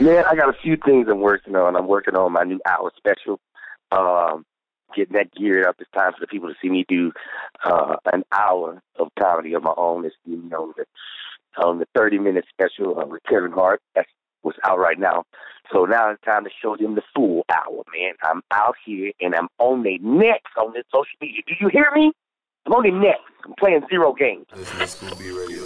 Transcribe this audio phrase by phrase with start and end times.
[0.00, 1.76] Man, I got a few things I'm working on.
[1.76, 3.38] I'm working on my new hour special.
[3.92, 4.44] Um,
[4.96, 5.76] getting that geared up.
[5.78, 7.12] It's time for the people to see me do
[7.64, 10.06] uh, an hour of comedy of my own.
[10.06, 10.84] It's you know the
[11.62, 13.80] um, the 30 minute special uh, with Kevin Hart.
[13.94, 14.08] That's
[14.40, 15.24] what's out right now.
[15.70, 18.14] So now it's time to show them the full hour, man.
[18.22, 21.42] I'm out here and I'm on their necks on this social media.
[21.46, 22.12] Do you hear me?
[22.66, 23.20] I'm on their necks.
[23.44, 24.46] I'm playing zero games.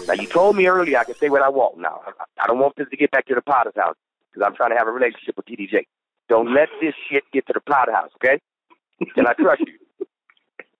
[0.09, 1.79] Now you told me earlier I can say what I want.
[1.79, 3.95] Now I- I don't want this to get back to the Potter's house
[4.35, 5.87] because I'm trying to have a relationship with TDJ.
[6.29, 8.41] Don't let this shit get to the Potter house, okay?
[9.15, 10.07] Can I trust you?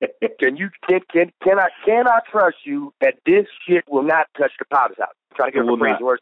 [0.41, 4.27] Can you can can can I can I trust you that this shit will not
[4.37, 5.15] touch the Potter's house?
[5.31, 6.21] I'm trying to get a phrase worse,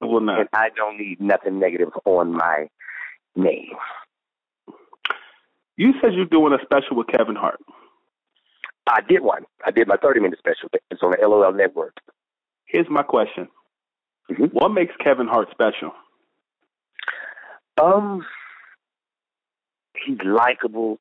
[0.00, 0.40] will not.
[0.40, 2.68] and I don't need nothing negative on my
[3.36, 3.70] name.
[5.76, 7.60] You said you're doing a special with Kevin Hart.
[8.88, 9.44] I did one.
[9.64, 10.68] I did my 30 minute special.
[10.90, 11.94] It's on the LOL network.
[12.66, 13.48] Here's my question.
[14.30, 14.52] Mhm.
[14.52, 15.92] What makes Kevin Hart special?
[17.78, 18.24] Um,
[20.06, 20.98] he's likable.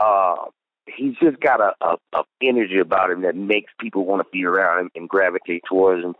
[0.00, 0.46] Uh,
[0.86, 4.44] he's just got a, a, a energy about him that makes people want to be
[4.44, 6.14] around him and gravitate towards him.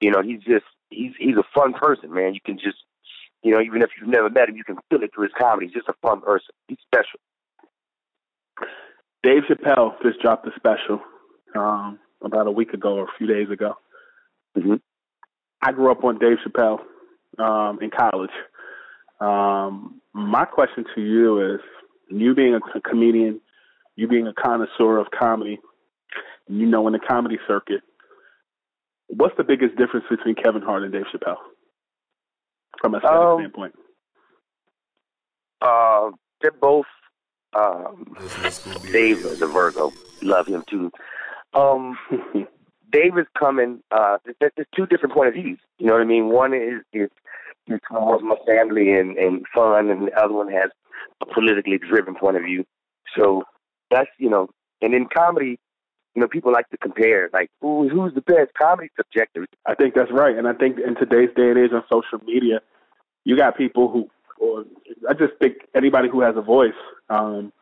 [0.00, 2.34] You know, he's just he's he's a fun person, man.
[2.34, 2.78] You can just
[3.42, 5.66] you know, even if you've never met him, you can feel it through his comedy.
[5.66, 6.54] He's just a fun person.
[6.66, 7.20] He's special.
[9.22, 11.00] Dave Chappelle just dropped a special
[11.54, 13.74] um, about a week ago or a few days ago.
[14.56, 14.74] hmm
[15.60, 16.78] I grew up on Dave Chappelle
[17.38, 18.30] um, in college.
[19.20, 21.60] Um, my question to you is:
[22.10, 23.40] You being a comedian,
[23.96, 25.58] you being a connoisseur of comedy,
[26.48, 27.82] you know in the comedy circuit,
[29.08, 31.36] what's the biggest difference between Kevin Hart and Dave Chappelle
[32.80, 33.74] from a aesthetic Um, standpoint?
[35.60, 36.86] Uh, they're both.
[37.54, 38.14] Um,
[38.92, 39.92] Dave is a Virgo.
[40.22, 40.92] Love him too.
[41.54, 41.98] Um,
[42.92, 43.82] Dave is coming.
[43.90, 45.58] Uh, there's two different point of views.
[45.78, 46.28] You know what I mean?
[46.28, 47.10] One is is
[47.90, 50.70] more of my family and and fun, and the other one has
[51.20, 52.64] a politically driven point of view.
[53.16, 53.44] So
[53.90, 54.48] that's you know,
[54.80, 55.58] and in comedy,
[56.14, 58.52] you know, people like to compare, like, who who's the best?
[58.58, 59.44] Comedy's subjective.
[59.66, 62.60] I think that's right, and I think in today's day and age on social media,
[63.24, 64.08] you got people who,
[64.38, 64.64] or
[65.08, 66.72] I just think anybody who has a voice.
[67.08, 67.52] Um,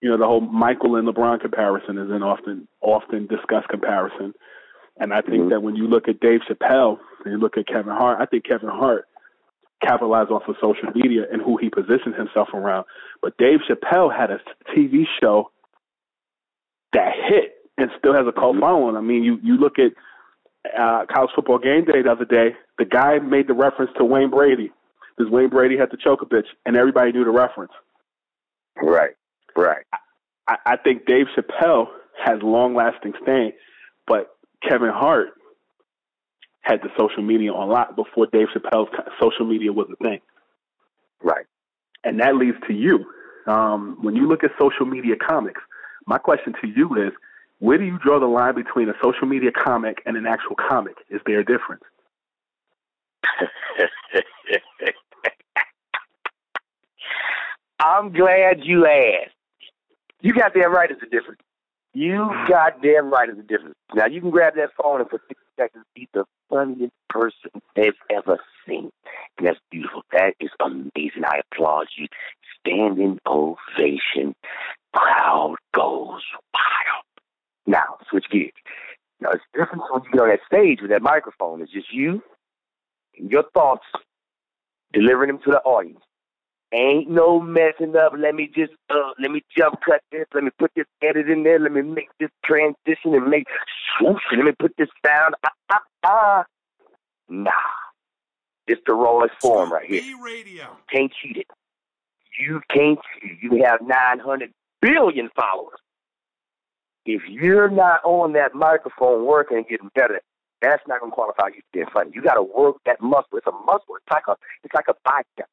[0.00, 4.32] you know, the whole Michael and LeBron comparison is an often often discussed comparison,
[4.98, 5.50] and I think Mhm.
[5.50, 8.44] that when you look at Dave Chappelle and you look at Kevin Hart, I think
[8.44, 9.06] Kevin Hart
[9.82, 12.84] capitalized off of social media and who he positioned himself around.
[13.22, 14.40] But Dave Chappelle had a
[14.74, 15.50] TV show
[16.92, 18.96] that hit and still has a cult following.
[18.96, 19.92] I mean, you you look at
[20.78, 24.30] uh, college football game day the other day, the guy made the reference to Wayne
[24.30, 24.72] Brady
[25.16, 27.72] because Wayne Brady had to choke a bitch, and everybody knew the reference.
[28.80, 29.14] Right,
[29.56, 29.84] right.
[30.46, 31.86] I, I think Dave Chappelle
[32.24, 33.52] has long lasting staying,
[34.06, 34.30] but
[34.68, 35.30] Kevin Hart
[36.68, 40.20] had the social media on lock before Dave Chappelle's social media was a thing.
[41.22, 41.46] Right.
[42.04, 43.06] And that leads to you.
[43.46, 45.62] Um, when you look at social media comics,
[46.06, 47.12] my question to you is
[47.58, 50.94] where do you draw the line between a social media comic and an actual comic?
[51.08, 51.82] Is there a difference?
[57.80, 59.34] I'm glad you asked.
[60.20, 61.40] You got damn right it's a difference.
[61.94, 63.76] You got damn right it's a difference.
[63.94, 65.20] Now you can grab that phone and for
[65.58, 68.90] 60 seconds beat the funniest person they've ever seen.
[69.36, 70.02] And that's beautiful.
[70.12, 71.24] That is amazing.
[71.26, 72.06] I applaud you.
[72.60, 74.34] Standing ovation.
[74.94, 76.22] Crowd goes
[76.54, 77.04] wild.
[77.66, 78.52] Now, switch gears.
[79.20, 81.60] Now, it's different when you get on that stage with that microphone.
[81.60, 82.22] It's just you
[83.18, 83.84] and your thoughts
[84.92, 86.00] delivering them to the audience.
[86.72, 88.12] Ain't no messing up.
[88.18, 90.26] Let me just uh let me jump cut this.
[90.34, 91.58] Let me put this edit in there.
[91.58, 93.46] Let me make this transition and make
[93.98, 94.22] swoosh.
[94.36, 95.34] Let me put this sound.
[95.46, 96.44] Ah ah ah.
[97.28, 97.50] Nah.
[98.66, 100.02] It's the rawest form right here.
[100.22, 100.76] radio.
[100.92, 101.46] Can't cheat it.
[102.38, 103.38] You can't cheat.
[103.42, 105.78] You have nine hundred billion followers.
[107.06, 110.20] If you're not on that microphone working and getting better,
[110.60, 112.10] that's not gonna qualify you for being funny.
[112.14, 113.38] You gotta work that muscle.
[113.38, 113.96] It's a muscle.
[113.96, 115.48] It's like a it's like a bicep.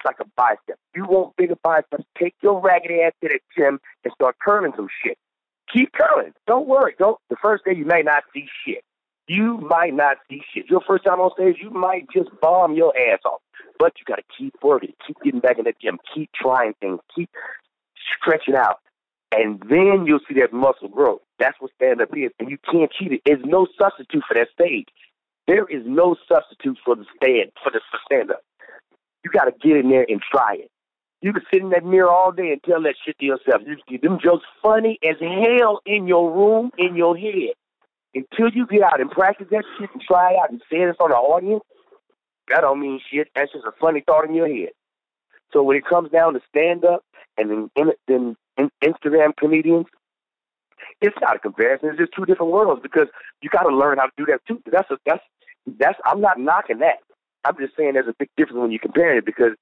[0.00, 0.78] It's like a bicep.
[0.94, 4.88] You want bigger biceps, take your ragged ass to the gym and start curling some
[5.04, 5.18] shit.
[5.72, 6.32] Keep curling.
[6.46, 6.94] Don't worry.
[6.98, 8.82] Don't the first day you may not see shit.
[9.28, 10.70] You might not see shit.
[10.70, 13.40] Your first time on stage, you might just bomb your ass off.
[13.78, 17.30] But you gotta keep working, keep getting back in the gym, keep trying things, keep
[18.16, 18.78] stretching out.
[19.32, 21.20] And then you'll see that muscle grow.
[21.38, 22.32] That's what stand up is.
[22.40, 23.20] And you can't cheat it.
[23.24, 24.88] There's no substitute for that stage.
[25.46, 28.42] There is no substitute for the stand for the for stand up.
[29.24, 30.70] You got to get in there and try it.
[31.22, 33.62] You can sit in that mirror all day and tell that shit to yourself.
[33.66, 37.54] You them jokes funny as hell in your room, in your head.
[38.14, 40.88] Until you get out and practice that shit and try it out and say it
[40.88, 41.62] in front of the audience,
[42.48, 43.28] that don't mean shit.
[43.34, 44.70] That's just a funny thought in your head.
[45.52, 47.04] So when it comes down to stand up
[47.36, 49.86] and then, in, then in Instagram comedians,
[51.00, 51.90] it's not a comparison.
[51.90, 53.08] It's just two different worlds because
[53.42, 54.62] you got to learn how to do that too.
[54.70, 55.22] That's a, that's
[55.78, 55.98] that's.
[56.04, 56.98] I'm not knocking that.
[57.44, 59.52] I'm just saying there's a big difference when you compare it because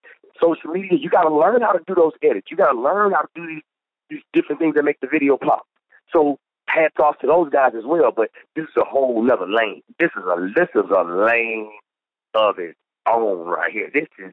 [0.41, 2.49] social media, you got to learn how to do those edits.
[2.51, 3.63] You got to learn how to do these,
[4.11, 5.67] these different things that make the video pop.
[6.13, 8.13] So hats off to those guys as well.
[8.15, 9.83] But this is a whole nother lane.
[9.99, 11.71] This is a this is a lane
[12.35, 13.91] of its own right here.
[13.93, 14.33] This is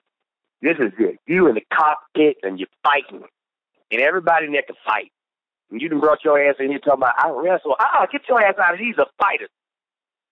[0.61, 1.17] this is it.
[1.27, 3.23] You in the cockpit and you're fighting,
[3.91, 5.11] and everybody in there can fight.
[5.71, 7.75] And you done brought your ass in here talking about I wrestle.
[7.79, 8.79] Ah, get your ass out of.
[8.79, 9.49] These are fighters.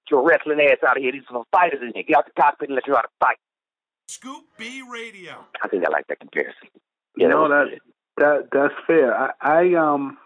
[0.05, 1.11] Get your wrestling ass out of here.
[1.11, 2.03] These are some fighters in here.
[2.07, 3.37] Get out the cockpit and let you out to fight.
[4.07, 5.45] Scoop B Radio.
[5.63, 6.69] I think I like that comparison.
[7.15, 7.79] You know that that
[8.17, 9.15] that that's fair.
[9.15, 10.17] I, I um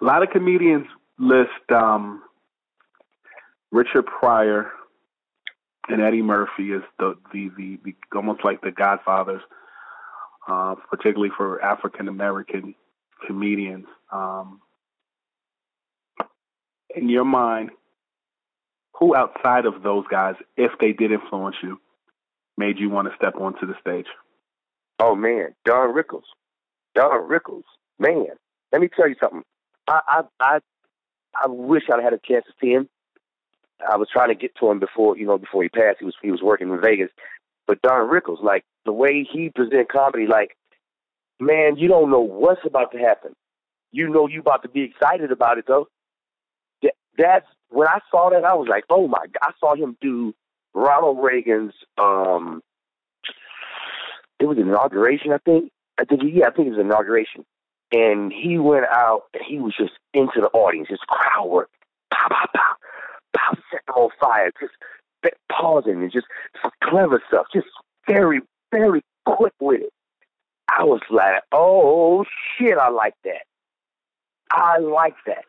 [0.00, 0.86] a lot of comedians
[1.18, 2.22] list um
[3.72, 4.70] Richard Pryor
[5.88, 9.42] and Eddie Murphy as the the, the, the almost like the godfathers,
[10.48, 12.74] uh, particularly for African American
[13.26, 13.86] comedians.
[14.12, 14.60] Um,
[16.94, 17.70] in your mind,
[19.00, 21.80] who outside of those guys, if they did influence you,
[22.56, 24.06] made you want to step onto the stage?
[24.98, 26.24] Oh man, Don Rickles.
[26.94, 27.64] Don Rickles.
[27.98, 28.26] Man,
[28.72, 29.42] let me tell you something.
[29.88, 30.58] I I I,
[31.42, 32.88] I wish I'd had a chance to see him.
[33.90, 35.98] I was trying to get to him before you know before he passed.
[36.00, 37.10] He was he was working in Vegas,
[37.66, 40.56] but Don Rickles, like the way he presented comedy, like
[41.40, 43.32] man, you don't know what's about to happen.
[43.92, 45.88] You know you about to be excited about it though.
[46.82, 49.18] That, that's when I saw that I was like, oh my!
[49.18, 49.40] God.
[49.42, 50.34] I saw him do
[50.74, 52.62] Ronald Reagan's um
[54.38, 55.70] it was inauguration, I think.
[55.98, 57.44] I think yeah, I think it was inauguration.
[57.92, 61.70] And he went out and he was just into the audience, just crowd work.
[62.12, 62.76] Pow pow pow
[63.36, 64.72] pow set them on fire, just
[65.50, 66.26] pausing and just
[66.62, 67.66] some clever stuff, just
[68.08, 68.40] very,
[68.72, 69.92] very quick with it.
[70.70, 72.24] I was like, oh
[72.56, 73.42] shit, I like that.
[74.52, 75.44] I like that.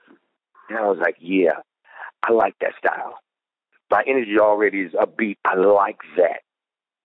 [0.70, 1.60] And I was like, yeah,
[2.24, 3.16] I like that style
[3.92, 5.38] my energy already is upbeat.
[5.46, 6.42] I like that.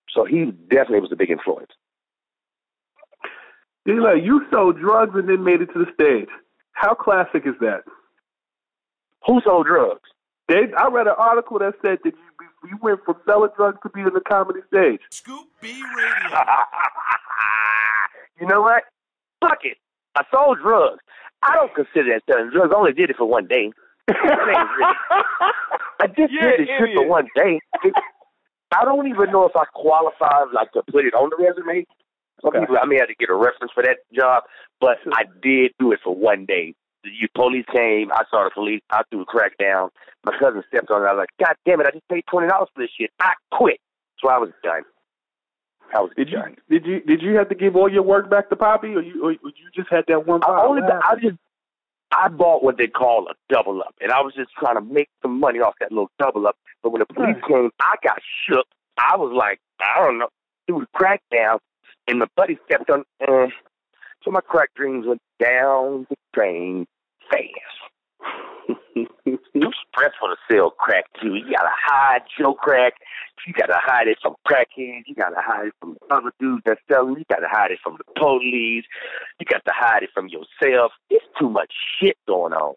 [0.09, 1.73] So he definitely was a big influence.
[3.85, 6.29] He's like, you sold drugs and then made it to the stage.
[6.73, 7.83] How classic is that?
[9.27, 10.09] Who sold drugs?
[10.49, 13.91] They, I read an article that said that you, you went from selling drugs to
[13.91, 15.01] being on the comedy stage.
[15.11, 16.39] Scoop B Radio.
[18.41, 18.85] you know what?
[19.41, 19.77] Fuck it.
[20.15, 21.01] I sold drugs.
[21.43, 22.73] I don't consider that selling drugs.
[22.73, 23.73] I only did it for one day.
[24.09, 27.61] I just Yeah, did this shit for one day.
[28.73, 31.85] I don't even know if I qualify like to put it on the resume.
[32.43, 32.61] Some Okay.
[32.61, 34.45] people, I may have to get a reference for that job,
[34.81, 36.75] but I did do it for one day.
[37.03, 38.11] The police came.
[38.13, 38.83] I saw the police.
[38.91, 39.91] I threw a crack down.
[40.25, 41.07] My cousin stepped on it.
[41.07, 41.87] I was like, God damn it!
[41.87, 43.11] I just paid twenty dollars for this shit.
[43.21, 43.79] I quit.
[44.21, 44.83] So I was done.
[45.95, 48.49] I was Did you did you did you have to give all your work back
[48.51, 50.43] to Poppy, or you or you just had that one?
[50.43, 51.37] I only, I just,
[52.13, 55.09] I bought what they call a double up, and I was just trying to make
[55.23, 56.57] some money off that little double up.
[56.83, 58.67] But when the police came, I got shook.
[58.99, 60.29] I was like, I don't know,
[60.67, 61.59] threw the crack down,
[62.07, 63.49] and my buddy stepped on, uh,
[64.25, 66.87] so my crack dreams went down the drain
[67.31, 67.77] fast.
[68.97, 71.35] Spread stressful to sell crack too.
[71.35, 72.95] You gotta hide your crack.
[73.47, 75.05] You gotta hide it from crackheads.
[75.07, 77.19] You gotta hide it from other dudes that sell it.
[77.19, 78.85] You gotta hide it from the police.
[79.39, 80.93] You got to hide it from yourself.
[81.11, 82.75] It's too much shit going on.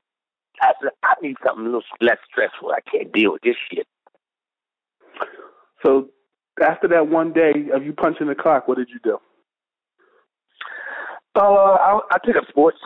[0.61, 0.73] I,
[1.03, 2.71] I need something a little less stressful.
[2.71, 3.87] I can't deal with this shit.
[5.85, 6.09] So
[6.61, 9.17] after that one day of you punching the clock, what did you do?
[11.35, 12.79] Uh, I, I took up sports.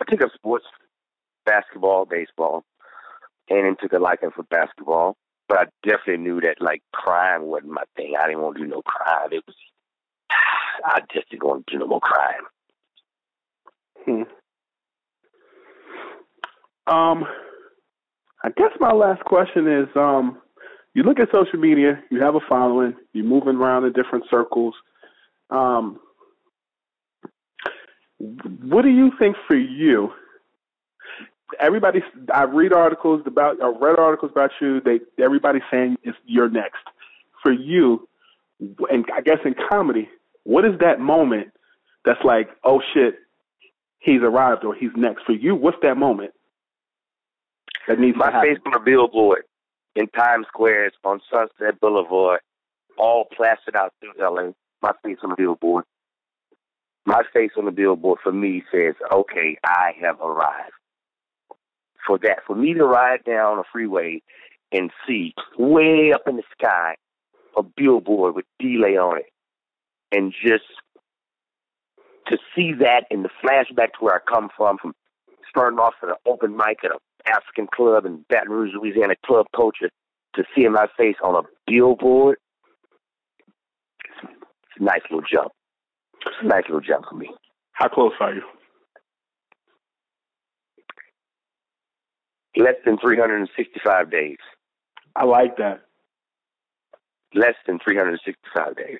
[0.00, 0.64] I took up sports,
[1.44, 2.64] basketball, baseball,
[3.50, 5.16] and then took a liking for basketball.
[5.48, 8.14] But I definitely knew that like crime wasn't my thing.
[8.18, 9.28] I didn't want to do no crime.
[9.32, 9.56] It was
[10.84, 12.44] I just didn't want to do no more crime.
[14.04, 14.22] Hmm.
[16.86, 17.24] Um,
[18.44, 20.38] I guess my last question is, um,
[20.94, 24.74] you look at social media, you have a following, you're moving around in different circles.
[25.50, 26.00] Um,
[28.18, 30.10] what do you think for you?
[31.60, 32.00] Everybody,
[32.32, 34.80] I read articles about, I read articles about you.
[34.80, 36.82] They, everybody's saying it's you're next.
[37.42, 38.08] For you,
[38.90, 40.08] and I guess in comedy,
[40.44, 41.48] what is that moment
[42.04, 43.16] that's like, oh shit,
[44.02, 45.24] he's arrived or he's next?
[45.24, 46.32] For you, what's that moment
[47.88, 48.54] that needs My to happen?
[48.54, 49.42] face on a billboard
[49.94, 52.40] in Times Square on Sunset Boulevard,
[52.98, 54.52] all plastered out through LA.
[54.82, 55.84] My face on the billboard.
[57.04, 60.72] My face on the billboard for me says, okay, I have arrived.
[62.06, 64.22] For that, for me to ride down a freeway
[64.72, 66.96] and see way up in the sky
[67.56, 69.32] a billboard with delay on it
[70.10, 70.64] and just
[72.32, 74.94] to see that in the flashback to where I come from, from
[75.48, 79.46] starting off at an open mic at an African club in Baton Rouge, Louisiana, club
[79.54, 79.90] culture,
[80.34, 82.38] to seeing my face on a billboard,
[84.06, 85.52] it's, it's a nice little jump.
[86.24, 87.28] It's a nice little jump for me.
[87.72, 88.42] How close are you?
[92.56, 94.38] Less than 365 days.
[95.16, 95.82] I like that.
[97.34, 98.98] Less than 365 days.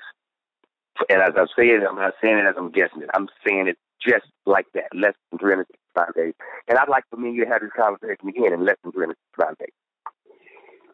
[1.08, 3.10] And as I'm saying it, I'm not saying it as I'm guessing it.
[3.14, 6.34] I'm saying it just like that, less than 365 days.
[6.68, 8.92] And I'd like for me and you to have this conversation again in less than
[8.92, 9.74] 365 days.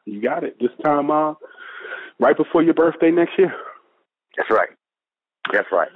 [0.04, 0.56] You got it.
[0.60, 1.34] This time, uh,
[2.18, 3.52] right before your birthday next year.
[4.36, 4.70] That's right.
[5.52, 5.90] That's right.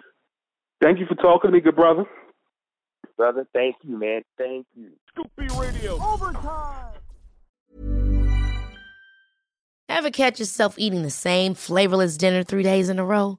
[0.83, 2.04] Thank you for talking to me, good brother.
[3.16, 4.23] Brother, thank you, man.
[4.37, 4.90] Thank you.
[5.09, 5.99] Scoop B Radio.
[9.88, 13.38] Ever catch yourself eating the same flavorless dinner three days in a row?